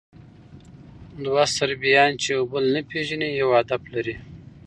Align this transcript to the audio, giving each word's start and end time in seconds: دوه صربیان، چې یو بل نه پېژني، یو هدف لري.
دوه 1.23 1.43
صربیان، 1.57 2.11
چې 2.21 2.27
یو 2.35 2.43
بل 2.51 2.63
نه 2.75 2.81
پېژني، 2.89 3.29
یو 3.41 3.49
هدف 3.59 3.81
لري. 3.93 4.15